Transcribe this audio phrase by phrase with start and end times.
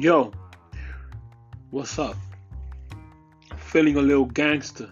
[0.00, 0.30] Yo,
[1.72, 2.14] what's up?
[3.56, 4.88] Feeling a little gangster.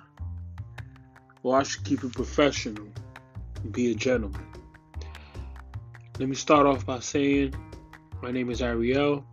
[1.45, 2.89] Well, I should keep it professional
[3.63, 4.45] and be a gentleman.
[6.19, 7.55] Let me start off by saying
[8.21, 9.25] my name is Ariel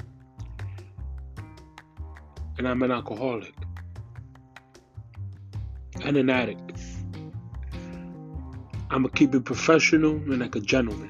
[2.59, 3.55] and I'm an alcoholic
[6.03, 6.79] and an addict.
[8.91, 11.09] I'm gonna keep it professional and like a gentleman.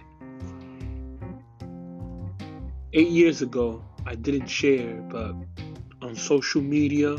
[2.94, 5.36] Eight years ago, I didn't share, but
[6.02, 7.18] on social media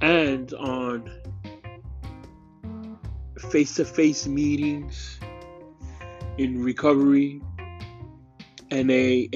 [0.00, 1.10] and on
[3.50, 5.18] face to face meetings
[6.38, 7.40] in recovery,
[8.72, 9.28] AA,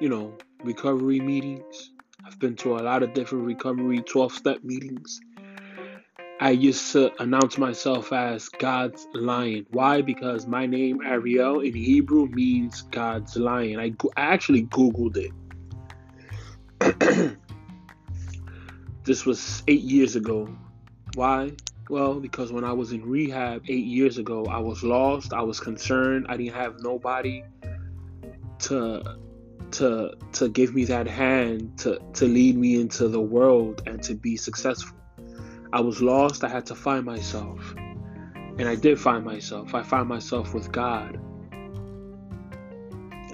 [0.00, 1.92] you know, recovery meetings.
[2.24, 5.20] I've been to a lot of different recovery 12 step meetings.
[6.38, 9.66] I used to announce myself as God's lion.
[9.70, 10.02] Why?
[10.02, 13.80] Because my name Ariel in Hebrew means God's lion.
[13.80, 15.32] I, I actually Googled it.
[19.04, 20.54] this was eight years ago.
[21.14, 21.52] Why?
[21.88, 25.32] Well, because when I was in rehab eight years ago, I was lost.
[25.32, 26.26] I was concerned.
[26.28, 27.44] I didn't have nobody
[28.58, 29.16] to
[29.70, 34.14] to to give me that hand to to lead me into the world and to
[34.14, 34.96] be successful.
[35.76, 36.42] I was lost.
[36.42, 37.74] I had to find myself.
[37.76, 39.74] And I did find myself.
[39.74, 41.16] I found myself with God.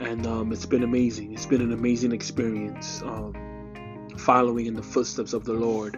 [0.01, 1.33] And um, it's been amazing.
[1.33, 5.95] It's been an amazing experience um, following in the footsteps of the Lord.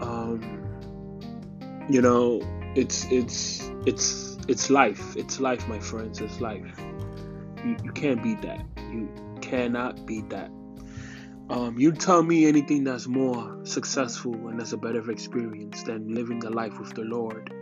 [0.00, 0.40] Um,
[1.90, 2.40] you know,
[2.74, 5.14] it's it's it's it's life.
[5.14, 6.22] It's life, my friends.
[6.22, 6.74] It's life.
[7.62, 8.64] You, you can't beat that.
[8.90, 9.10] You
[9.42, 10.50] cannot beat that.
[11.52, 16.40] Um, you tell me anything that's more successful and that's a better experience than living
[16.40, 17.52] the life with the Lord.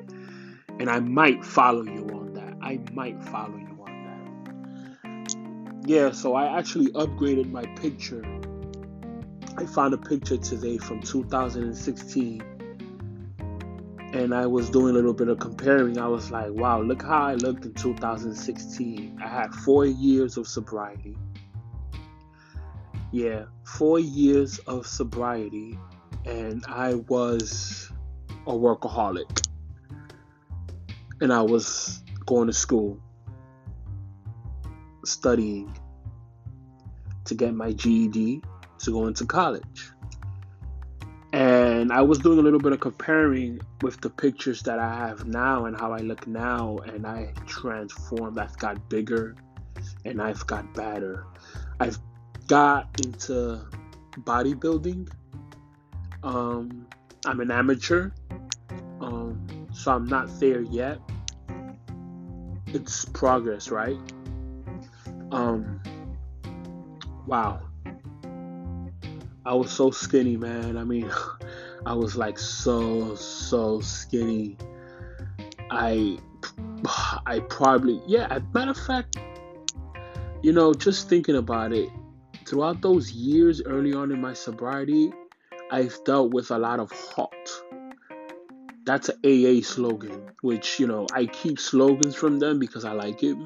[0.78, 2.54] And I might follow you on that.
[2.62, 5.88] I might follow you on that.
[5.88, 8.24] Yeah, so I actually upgraded my picture.
[9.56, 12.44] I found a picture today from 2016.
[14.12, 15.98] And I was doing a little bit of comparing.
[15.98, 19.18] I was like, wow, look how I looked in 2016.
[19.20, 21.16] I had four years of sobriety
[23.12, 25.78] yeah, four years of sobriety,
[26.24, 27.90] and I was
[28.46, 29.46] a workaholic.
[31.20, 32.98] And I was going to school,
[35.04, 35.76] studying
[37.26, 38.42] to get my GED
[38.78, 39.90] to go into college.
[41.32, 45.26] And I was doing a little bit of comparing with the pictures that I have
[45.26, 48.38] now and how I look now, and I transformed.
[48.38, 49.36] I've got bigger
[50.04, 51.26] and I've got better.
[51.78, 51.98] I've
[52.50, 53.60] got into
[54.22, 55.08] bodybuilding.
[56.24, 56.84] Um,
[57.24, 58.10] I'm an amateur,
[59.00, 60.98] um, so I'm not there yet.
[62.66, 63.96] It's progress, right?
[65.30, 65.80] Um,
[67.28, 67.60] wow.
[69.46, 70.76] I was so skinny, man.
[70.76, 71.08] I mean,
[71.86, 74.56] I was like so so skinny.
[75.70, 76.18] I
[77.26, 78.40] I probably yeah.
[78.52, 79.18] Matter of fact,
[80.42, 81.90] you know, just thinking about it,
[82.50, 85.12] throughout those years early on in my sobriety,
[85.70, 87.62] I've dealt with a lot of halt.
[88.84, 93.22] That's an AA slogan, which, you know, I keep slogans from them because I like
[93.22, 93.36] it.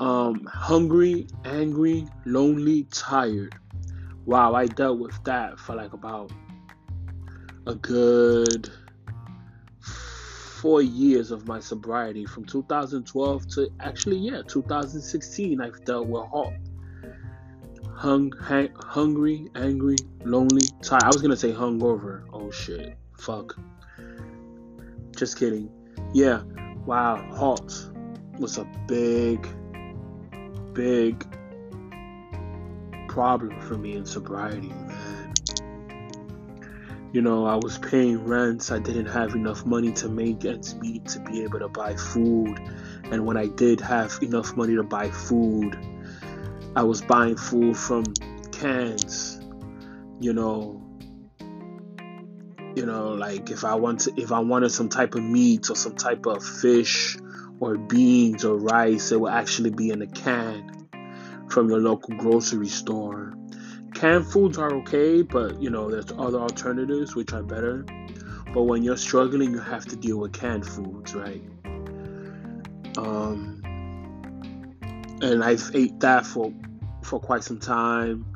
[0.00, 3.54] Um, hungry, angry, lonely, tired.
[4.24, 6.32] Wow, I dealt with that for like about
[7.68, 8.68] a good
[9.80, 15.60] four years of my sobriety from 2012 to actually, yeah, 2016.
[15.60, 16.54] I've dealt with halt
[17.98, 21.02] hung, hang, hungry, angry, lonely, tired.
[21.02, 22.22] I was gonna say hungover.
[22.32, 23.58] Oh shit, fuck.
[25.16, 25.68] Just kidding.
[26.14, 26.42] Yeah,
[26.86, 27.16] wow.
[27.34, 27.90] Halt
[28.38, 29.46] was a big,
[30.74, 31.26] big
[33.08, 35.34] problem for me in sobriety, man.
[37.12, 38.70] You know, I was paying rents.
[38.70, 42.60] I didn't have enough money to make ends meet to be able to buy food.
[43.10, 45.76] And when I did have enough money to buy food,
[46.76, 48.04] I was buying food from
[48.52, 49.40] cans,
[50.20, 50.84] you know.
[52.74, 55.74] You know, like if I want to, if I wanted some type of meat or
[55.74, 57.16] some type of fish
[57.58, 60.88] or beans or rice, it will actually be in a can
[61.48, 63.34] from your local grocery store.
[63.94, 67.84] Canned foods are okay, but you know, there's other alternatives which are better.
[68.54, 71.42] But when you're struggling, you have to deal with canned foods, right?
[72.96, 73.57] Um,
[75.20, 76.52] and I've ate that for
[77.02, 78.26] for quite some time.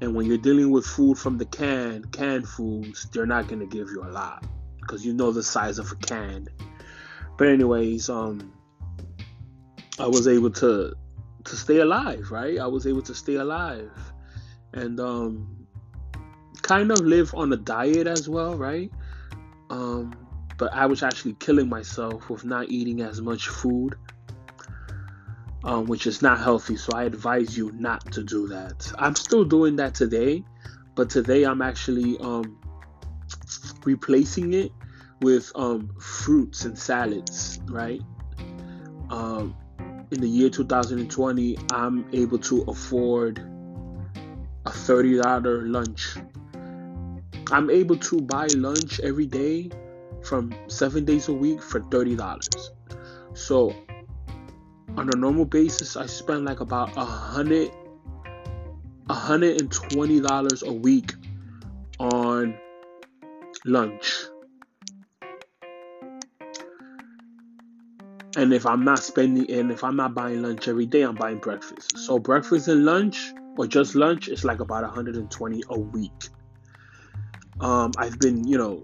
[0.00, 3.88] And when you're dealing with food from the can, canned foods, they're not gonna give
[3.90, 4.44] you a lot
[4.80, 6.48] because you know the size of a can.
[7.38, 8.52] But anyways, um,
[9.98, 10.94] I was able to
[11.44, 12.58] to stay alive, right?
[12.58, 13.90] I was able to stay alive
[14.72, 15.66] and um,
[16.62, 18.90] kind of live on a diet as well, right?
[19.70, 20.14] Um,
[20.58, 23.96] but I was actually killing myself with not eating as much food,
[25.64, 26.76] um, which is not healthy.
[26.76, 28.92] So I advise you not to do that.
[28.98, 30.44] I'm still doing that today,
[30.94, 32.58] but today I'm actually um,
[33.84, 34.72] replacing it
[35.20, 38.00] with um, fruits and salads, right?
[39.10, 39.54] Um,
[40.10, 43.38] in the year 2020, I'm able to afford
[44.66, 46.16] a $30 lunch.
[47.50, 49.70] I'm able to buy lunch every day
[50.22, 52.70] from seven days a week for $30.
[53.34, 53.74] So
[54.96, 57.70] on a normal basis, I spend like about a hundred
[59.10, 61.12] a $120 a week
[61.98, 62.54] on
[63.64, 64.24] lunch.
[68.36, 71.38] And if I'm not spending and if I'm not buying lunch every day, I'm buying
[71.38, 71.98] breakfast.
[71.98, 76.28] So breakfast and lunch or just lunch is like about 120 a week.
[77.60, 78.82] Um, I've been, you know,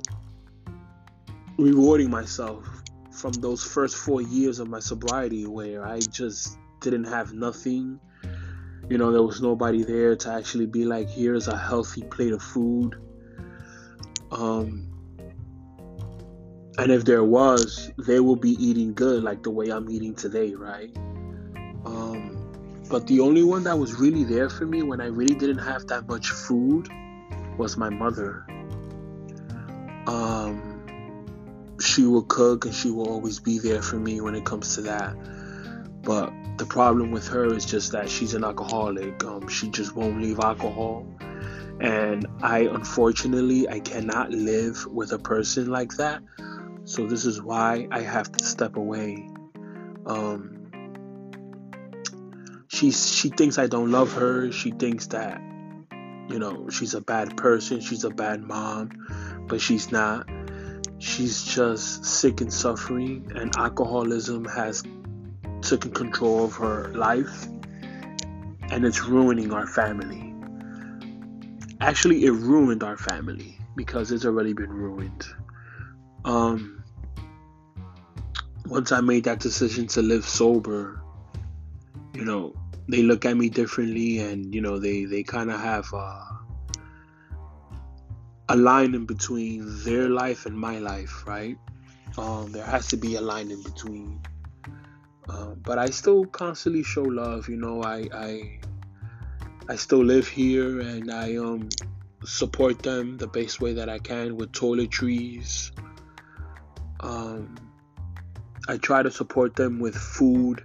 [1.56, 2.68] rewarding myself
[3.18, 7.98] from those first four years of my sobriety where I just didn't have nothing.
[8.88, 12.42] You know, there was nobody there to actually be like, here's a healthy plate of
[12.42, 12.94] food.
[14.30, 14.88] Um,
[16.78, 20.54] and if there was, they will be eating good like the way I'm eating today,
[20.54, 20.96] right?
[21.84, 25.58] Um, but the only one that was really there for me when I really didn't
[25.58, 26.88] have that much food
[27.58, 28.46] was my mother.
[30.06, 30.67] Um,
[31.80, 34.82] she will cook and she will always be there for me when it comes to
[34.82, 35.14] that.
[36.02, 39.22] But the problem with her is just that she's an alcoholic.
[39.24, 41.06] Um, she just won't leave alcohol
[41.80, 46.22] and I unfortunately I cannot live with a person like that.
[46.84, 49.28] So this is why I have to step away.
[50.06, 50.70] Um,
[52.68, 54.50] she's she thinks I don't love her.
[54.50, 55.40] She thinks that
[56.28, 57.80] you know she's a bad person.
[57.80, 60.28] She's a bad mom, but she's not.
[60.98, 64.82] She's just sick and suffering, and alcoholism has
[65.60, 67.46] taken control of her life,
[68.70, 70.28] and it's ruining our family
[71.80, 75.24] actually it ruined our family because it's already been ruined.
[76.24, 76.82] Um,
[78.66, 81.00] once I made that decision to live sober,
[82.14, 82.54] you know,
[82.88, 86.24] they look at me differently, and you know, they they kind of have uh,
[88.48, 91.58] a line in between their life and my life, right?
[92.16, 94.20] Um, there has to be a line in between.
[95.28, 97.48] Uh, but I still constantly show love.
[97.48, 98.60] You know, I I
[99.68, 101.68] I still live here and I um
[102.24, 105.70] support them the best way that I can with toiletries.
[107.00, 107.54] Um,
[108.66, 110.64] I try to support them with food,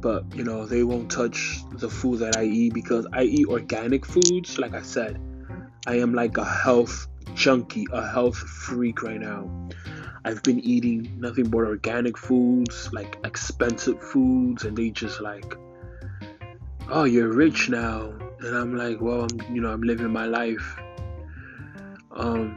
[0.00, 4.06] but you know they won't touch the food that I eat because I eat organic
[4.06, 4.58] foods.
[4.58, 5.20] Like I said,
[5.86, 9.68] I am like a health junkie, a health freak right now.
[10.24, 15.54] I've been eating nothing but organic foods, like expensive foods, and they just like,
[16.88, 20.76] oh, you're rich now and I'm like, well, I'm you know I'm living my life.
[22.12, 22.56] Um,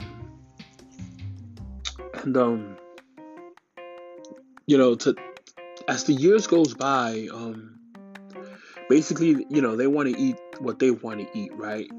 [2.14, 2.78] and um,
[4.68, 5.16] you know, to
[5.88, 7.80] as the years goes by, um,
[8.90, 11.90] basically, you know, they want to eat what they want to eat, right?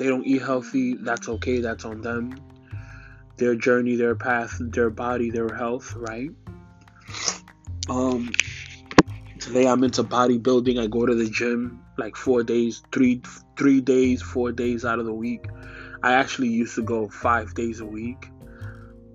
[0.00, 0.94] They don't eat healthy.
[0.94, 1.60] That's okay.
[1.60, 2.34] That's on them.
[3.36, 6.30] Their journey, their path, their body, their health, right?
[7.86, 8.32] Um,
[9.38, 10.80] today I'm into bodybuilding.
[10.80, 13.20] I go to the gym like four days, three
[13.58, 15.44] three days, four days out of the week.
[16.02, 18.30] I actually used to go five days a week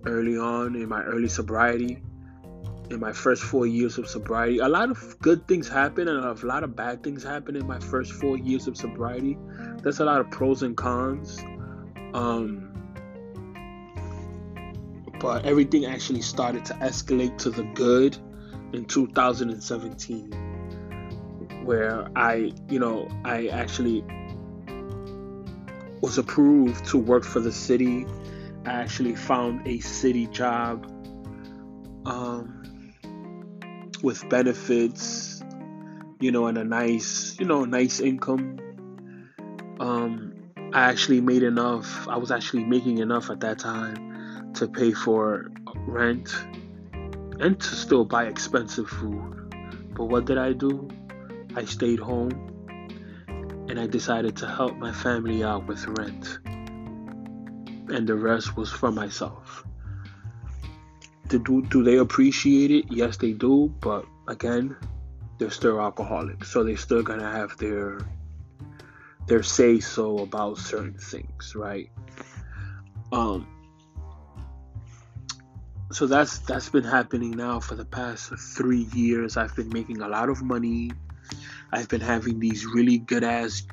[0.05, 2.03] early on in my early sobriety.
[2.91, 6.45] In my first four years of sobriety, a lot of good things happen and a
[6.45, 9.35] lot of bad things happen in my first four years of sobriety.
[9.85, 11.37] There's a lot of pros and cons.
[12.15, 12.71] Um,
[15.19, 18.17] but everything actually started to escalate to the good
[18.73, 20.31] in 2017
[21.63, 24.03] where I, you know, I actually
[26.01, 28.07] was approved to work for the city.
[28.65, 30.87] I actually found a city job
[32.07, 32.91] um,
[34.01, 35.43] with benefits,
[36.19, 38.64] you know, and a nice, you know, nice income.
[39.79, 40.33] Um,
[40.73, 42.07] I actually made enough.
[42.07, 46.33] I was actually making enough at that time to pay for rent
[47.39, 49.53] and to still buy expensive food.
[49.93, 50.89] But what did I do?
[51.55, 52.31] I stayed home
[53.69, 56.39] and I decided to help my family out with rent.
[56.45, 59.63] And the rest was for myself.
[61.27, 62.85] Do, do they appreciate it?
[62.89, 63.73] Yes, they do.
[63.79, 64.75] But again,
[65.37, 67.99] they're still alcoholics, so they're still gonna have their
[69.27, 71.89] their say so about certain things, right?
[73.11, 73.47] Um,
[75.91, 79.37] so that's that's been happening now for the past three years.
[79.37, 80.91] I've been making a lot of money.
[81.71, 83.63] I've been having these really good ass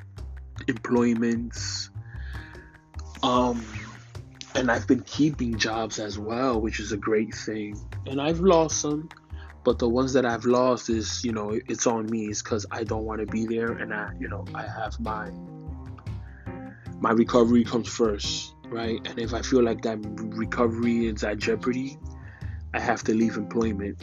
[0.67, 1.89] employments.
[3.21, 3.65] Um,
[4.55, 7.79] and I've been keeping jobs as well, which is a great thing.
[8.05, 9.09] And I've lost some,
[9.63, 12.25] but the ones that I've lost is, you know, it's on me.
[12.25, 15.31] It's because I don't want to be there, and I, you know, I have my
[16.99, 18.99] my recovery comes first, right?
[19.05, 21.97] And if I feel like that recovery is at jeopardy,
[22.73, 24.01] I have to leave employment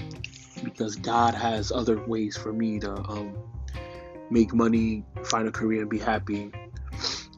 [0.63, 3.39] because God has other ways for me to um,
[4.31, 6.53] make money, find a career, and be happy.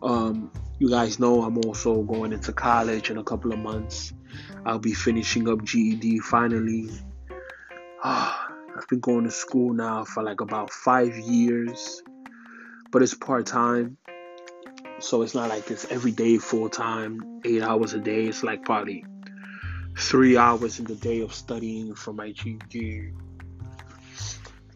[0.02, 4.12] Um, you guys know I'm also going into college in a couple of months.
[4.66, 6.90] I'll be finishing up GED finally.
[8.04, 12.02] Ah, I've been going to school now for like about five years,
[12.90, 13.96] but it's part time.
[14.98, 18.24] So it's not like it's every day full time, eight hours a day.
[18.24, 19.04] It's like probably
[19.96, 23.12] three hours in the day of studying for my GED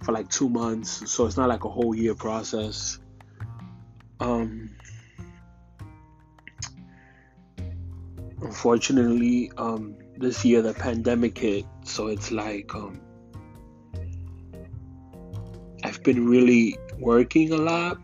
[0.05, 1.11] for like two months.
[1.11, 3.01] So it's not like a whole year process.
[4.21, 4.71] Um,
[8.41, 13.01] unfortunately, um, this year the pandemic hit, so it's like um,
[16.07, 17.99] been really working a lot,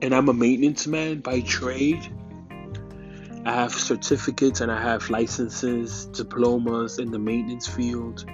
[0.00, 2.06] and I'm a maintenance man by trade.
[3.44, 8.24] I have certificates and I have licenses, diplomas in the maintenance field.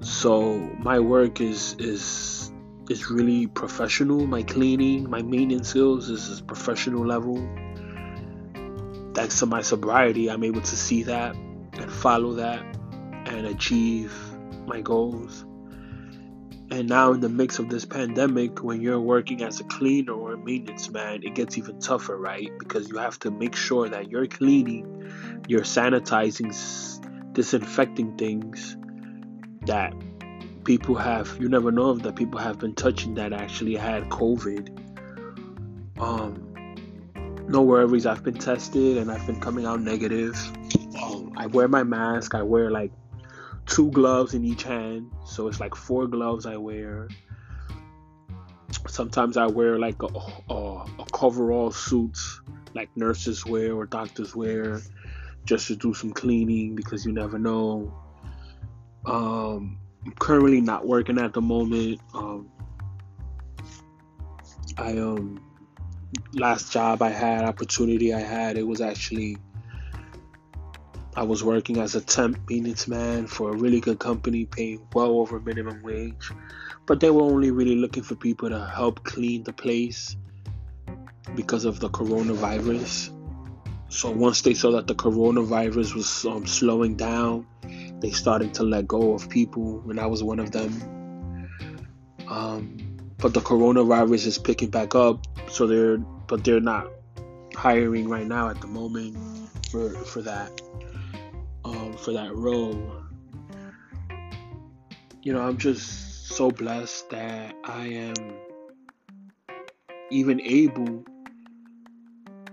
[0.00, 2.52] So my work is is
[2.88, 4.24] is really professional.
[4.26, 7.38] My cleaning, my maintenance skills is, is professional level
[9.14, 12.62] thanks to my sobriety, I'm able to see that and follow that
[13.26, 14.12] and achieve
[14.66, 15.46] my goals.
[16.70, 20.32] And now, in the mix of this pandemic, when you're working as a cleaner or
[20.32, 22.50] a maintenance man, it gets even tougher, right?
[22.58, 25.12] Because you have to make sure that you're cleaning,
[25.46, 26.52] you're sanitizing,
[27.32, 28.76] disinfecting things
[29.66, 29.94] that
[30.64, 31.36] people have.
[31.38, 34.70] You never know if that people have been touching that actually had COVID.
[36.00, 36.54] Um,
[37.46, 38.06] no worries.
[38.06, 40.34] I've been tested and I've been coming out negative.
[41.00, 42.34] Um, I wear my mask.
[42.34, 42.90] I wear like
[43.66, 47.08] two gloves in each hand, so it's like four gloves I wear.
[48.88, 50.08] Sometimes I wear like a,
[50.52, 52.18] a, a coverall suit,
[52.74, 54.80] like nurses wear or doctors wear,
[55.44, 57.92] just to do some cleaning because you never know.
[59.06, 62.00] Um, I'm currently not working at the moment.
[62.14, 62.50] Um,
[64.76, 65.40] I um
[66.32, 69.38] last job I had, opportunity I had, it was actually
[71.16, 75.20] I was working as a temp maintenance man for a really good company, paying well
[75.20, 76.30] over minimum wage.
[76.86, 80.16] But they were only really looking for people to help clean the place
[81.36, 83.10] because of the coronavirus.
[83.88, 87.46] So once they saw that the coronavirus was um, slowing down,
[88.00, 91.48] they started to let go of people, and I was one of them.
[92.28, 96.88] Um, but the coronavirus is picking back up, so they're but they're not
[97.54, 99.16] hiring right now at the moment
[99.70, 100.50] for for that
[101.96, 103.02] for that role.
[105.22, 108.14] You know, I'm just so blessed that I am
[110.10, 111.04] even able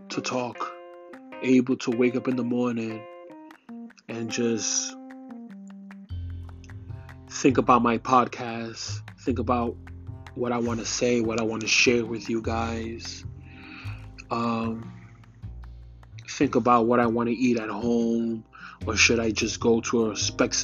[0.10, 0.74] to talk,
[1.42, 3.02] able to wake up in the morning
[4.08, 4.96] and just
[7.30, 9.76] think about my podcast, think about
[10.36, 13.26] what I want to say, what I want to share with you guys
[14.32, 14.94] um,
[16.28, 18.44] think about what I want to eat at home,
[18.86, 20.16] or should I just go to a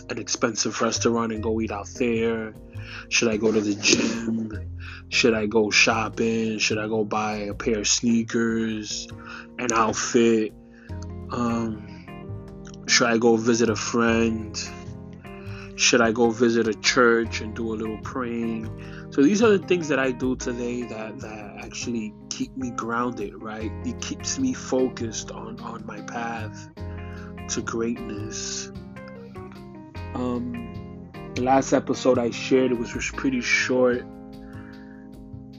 [0.10, 2.54] an expensive restaurant and go eat out there?
[3.10, 4.52] Should I go to the gym?
[5.10, 6.58] Should I go shopping?
[6.58, 9.08] Should I go buy a pair of sneakers,
[9.60, 10.54] an outfit?
[11.32, 14.58] Um, should I go visit a friend?
[15.76, 19.12] Should I go visit a church and do a little praying?
[19.12, 23.42] So these are the things that I do today that, that actually keep me grounded,
[23.42, 23.72] right?
[23.86, 26.70] It keeps me focused on, on my path
[27.50, 28.72] to greatness.
[30.14, 34.06] Um, the last episode I shared it was just pretty short.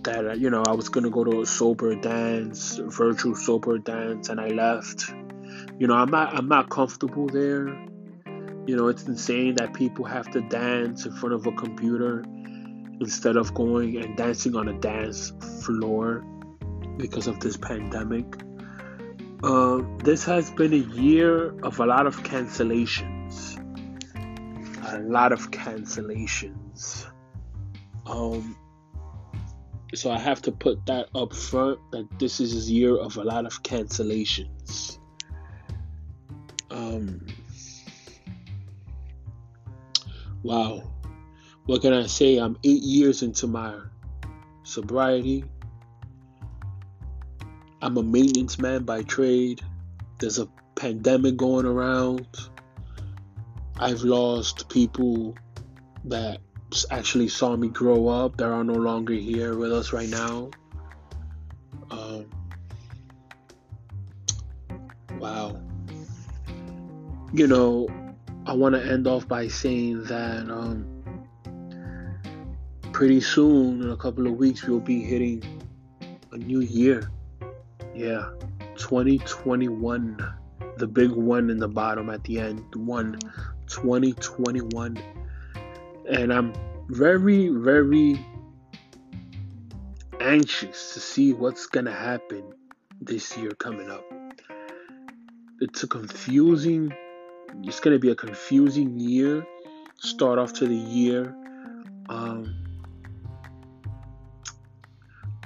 [0.04, 4.28] That uh, you know I was gonna go to a sober dance, virtual sober dance,
[4.28, 5.12] and I left.
[5.78, 7.68] You know I'm not I'm not comfortable there.
[8.66, 12.24] You know it's insane that people have to dance in front of a computer
[13.00, 15.32] instead of going and dancing on a dance
[15.64, 16.24] floor
[16.96, 18.26] because of this pandemic.
[19.42, 23.56] Uh, this has been a year of a lot of cancellations.
[24.92, 27.06] A lot of cancellations.
[28.06, 28.56] Um,
[29.94, 33.22] so I have to put that up front that this is a year of a
[33.22, 34.98] lot of cancellations.
[36.70, 37.24] Um,
[40.42, 40.82] wow,
[41.66, 42.38] what can I say?
[42.38, 43.78] I'm eight years into my
[44.64, 45.44] sobriety.
[47.80, 49.60] I'm a maintenance man by trade.
[50.18, 52.26] There's a pandemic going around.
[53.78, 55.36] I've lost people
[56.04, 56.40] that
[56.90, 60.50] actually saw me grow up that are no longer here with us right now.
[61.90, 62.26] Um,
[65.18, 65.60] wow.
[67.32, 67.88] You know,
[68.44, 71.04] I want to end off by saying that um,
[72.92, 75.44] pretty soon, in a couple of weeks, we'll be hitting
[76.32, 77.08] a new year.
[77.98, 78.30] Yeah,
[78.76, 80.34] 2021.
[80.76, 82.62] The big one in the bottom at the end.
[82.76, 83.18] One,
[83.66, 84.98] 2021
[86.08, 86.52] and I'm
[86.88, 88.24] very, very
[90.20, 92.42] anxious to see what's gonna happen
[93.00, 94.04] this year coming up.
[95.60, 96.92] It's a confusing,
[97.62, 99.46] it's gonna be a confusing year.
[99.98, 101.34] Start off to the year.
[102.08, 102.64] Um,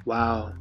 [0.04, 0.52] wow,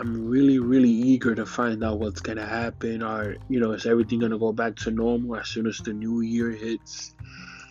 [0.00, 3.02] I'm really, really eager to find out what's gonna happen.
[3.02, 6.22] Or, you know, is everything gonna go back to normal as soon as the new
[6.22, 7.14] year hits?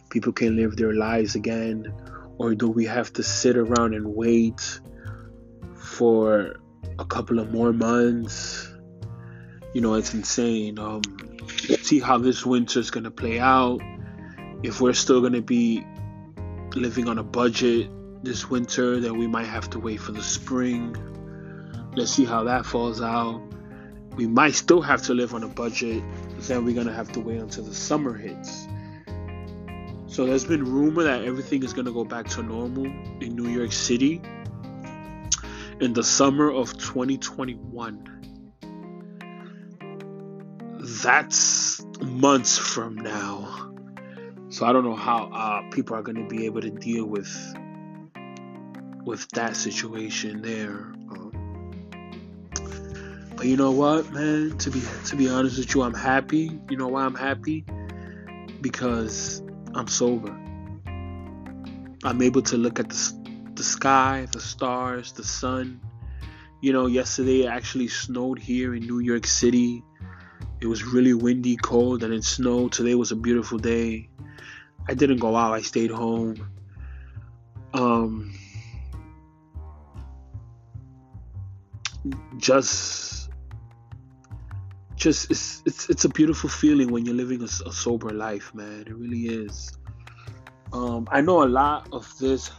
[0.10, 1.94] people can live their lives again?
[2.38, 4.80] Or do we have to sit around and wait
[5.76, 6.56] for
[6.98, 8.72] a couple of more months?
[9.74, 10.80] You know, it's insane.
[10.80, 11.02] Um,
[11.82, 13.82] see how this winter's gonna play out.
[14.64, 15.86] If we're still gonna be
[16.76, 17.90] living on a budget
[18.24, 20.96] this winter, then we might have to wait for the spring.
[21.96, 23.42] Let's see how that falls out.
[24.16, 26.04] We might still have to live on a budget,
[26.40, 28.68] then we're gonna have to wait until the summer hits.
[30.08, 33.72] So there's been rumor that everything is to go back to normal in New York
[33.72, 34.22] City
[35.80, 38.16] in the summer of 2021.
[41.04, 43.72] That's months from now.
[44.50, 47.30] So I don't know how uh, people are going to be able to deal with
[49.06, 50.92] with that situation there.
[53.40, 54.58] But you know what, man?
[54.58, 56.60] To be to be honest with you, I'm happy.
[56.70, 57.64] You know why I'm happy?
[58.60, 59.42] Because
[59.74, 60.38] I'm sober.
[62.04, 65.80] I'm able to look at the, the sky, the stars, the sun.
[66.60, 69.86] You know, yesterday it actually snowed here in New York City.
[70.60, 72.74] It was really windy, cold, and it snowed.
[72.74, 74.10] Today was a beautiful day.
[74.90, 76.46] I didn't go out, I stayed home.
[77.74, 78.34] Um,
[82.36, 83.09] just
[85.00, 88.82] just it's it's it's a beautiful feeling when you're living a, a sober life, man.
[88.86, 89.72] It really is.
[90.74, 92.52] Um, I know a lot of this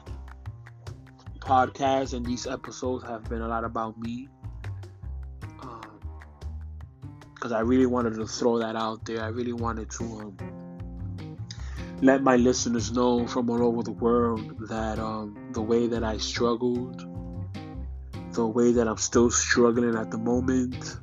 [1.38, 4.28] podcast and these episodes have been a lot about me,
[7.34, 9.22] because um, I really wanted to throw that out there.
[9.22, 10.36] I really wanted to um,
[12.00, 16.16] let my listeners know from all over the world that um, the way that I
[16.16, 17.06] struggled,
[18.32, 20.96] the way that I'm still struggling at the moment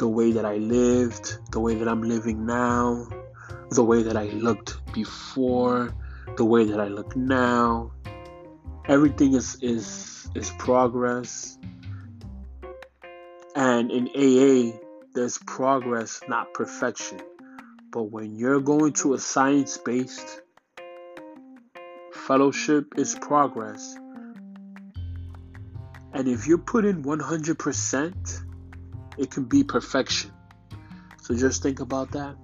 [0.00, 3.06] the way that I lived, the way that I'm living now,
[3.70, 5.94] the way that I looked before,
[6.38, 7.92] the way that I look now.
[8.88, 11.58] Everything is is is progress.
[13.54, 14.78] And in AA,
[15.12, 17.20] there's progress, not perfection.
[17.92, 20.40] But when you're going to a science based
[22.14, 23.98] fellowship, is progress.
[26.14, 28.49] And if you put in 100%,
[29.18, 30.32] it can be perfection.
[31.22, 32.36] So just think about that.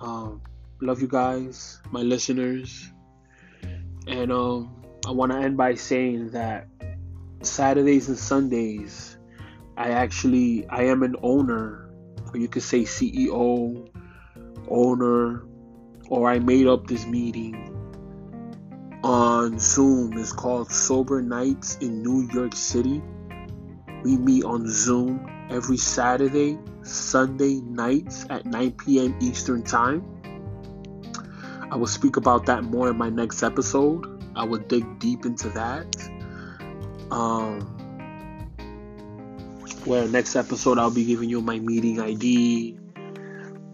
[0.00, 0.42] Um,
[0.80, 2.92] love you guys, my listeners,
[4.06, 6.68] and um, I want to end by saying that
[7.42, 9.16] Saturdays and Sundays,
[9.76, 11.90] I actually I am an owner,
[12.32, 13.88] or you could say CEO,
[14.68, 15.44] owner,
[16.08, 17.72] or I made up this meeting
[19.02, 20.18] on Zoom.
[20.18, 23.02] It's called Sober Nights in New York City.
[24.06, 29.16] We meet on Zoom every Saturday, Sunday nights at 9 p.m.
[29.20, 30.04] Eastern Time.
[31.72, 34.06] I will speak about that more in my next episode.
[34.36, 35.88] I will dig deep into that.
[37.10, 37.62] Um,
[39.84, 42.78] where next episode I'll be giving you my meeting ID,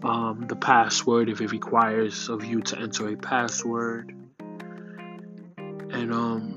[0.03, 4.11] um, the password if it requires of you to enter a password,
[5.59, 6.55] and um,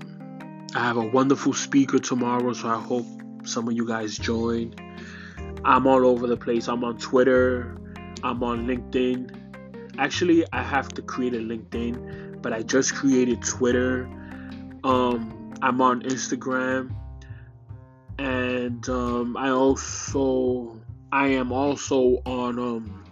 [0.74, 3.04] I have a wonderful speaker tomorrow, so I hope
[3.46, 4.80] some of you guys joined.
[5.64, 6.68] I'm all over the place.
[6.68, 7.76] I'm on Twitter.
[8.22, 9.98] I'm on LinkedIn.
[9.98, 14.08] Actually, I have to create a LinkedIn, but I just created Twitter.
[14.84, 16.94] Um, I'm on Instagram,
[18.18, 20.78] and um, I also
[21.12, 23.04] I am also on um,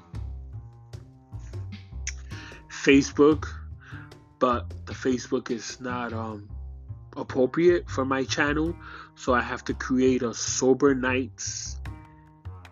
[2.68, 3.46] Facebook,
[4.38, 6.48] but the Facebook is not um,
[7.16, 8.76] appropriate for my channel,
[9.14, 11.80] so I have to create a Sober Nights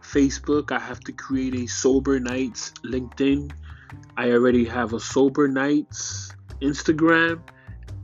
[0.03, 0.73] Facebook.
[0.73, 3.53] I have to create a Sober Nights LinkedIn.
[4.17, 7.41] I already have a Sober Nights Instagram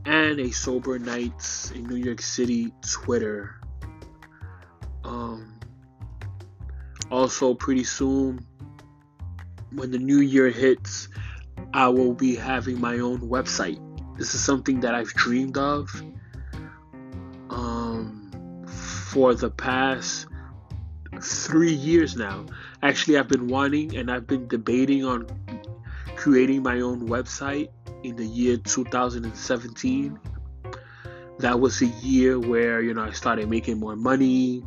[0.05, 3.61] and a Sober Nights in New York City Twitter.
[5.03, 5.59] Um,
[7.11, 8.45] also, pretty soon,
[9.71, 11.09] when the new year hits,
[11.73, 13.79] I will be having my own website.
[14.17, 15.89] This is something that I've dreamed of
[19.09, 20.27] for the past
[21.21, 22.45] three years now.
[22.83, 25.25] Actually, I've been wanting and I've been debating on
[26.15, 27.69] creating my own website
[28.03, 30.19] in the year 2017.
[31.39, 34.63] That was a year where, you know, I started making more money.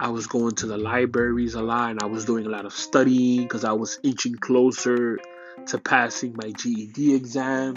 [0.00, 2.72] I was going to the libraries a lot and I was doing a lot of
[2.72, 5.18] studying because I was inching closer
[5.66, 7.74] to passing my GED exam.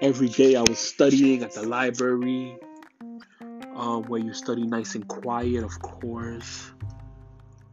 [0.00, 2.56] Every day I was studying at the library,
[3.78, 6.72] um, where you study nice and quiet, of course.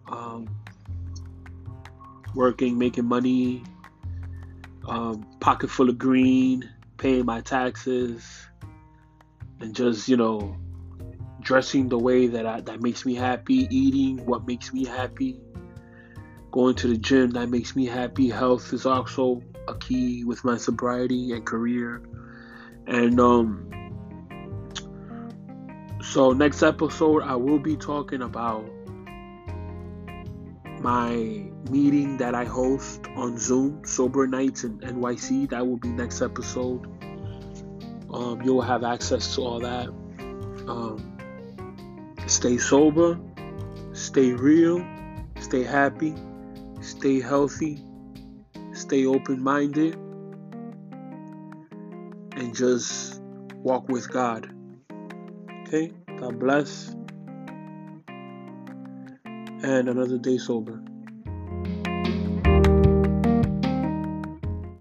[0.07, 0.47] Um,
[2.35, 3.63] working, making money,
[4.87, 8.47] um, pocket full of green, paying my taxes,
[9.59, 10.55] and just you know,
[11.41, 15.39] dressing the way that I, that makes me happy, eating what makes me happy,
[16.51, 18.29] going to the gym that makes me happy.
[18.29, 22.03] Health is also a key with my sobriety and career.
[22.85, 23.64] And um
[26.11, 28.65] so next episode I will be talking about
[30.79, 31.15] my
[31.69, 35.49] meeting that I host on Zoom, Sober Nights in NYC.
[35.49, 36.85] That will be next episode.
[38.13, 39.89] Um, you will have access to all that.
[40.67, 41.17] Um,
[42.27, 43.19] stay sober,
[43.93, 44.85] stay real,
[45.39, 46.13] stay happy,
[46.81, 47.83] stay healthy,
[48.73, 49.95] stay open minded,
[52.35, 53.21] and just
[53.55, 54.51] walk with God.
[55.65, 55.91] Okay?
[56.19, 56.95] God bless.
[59.63, 60.80] And another day sober.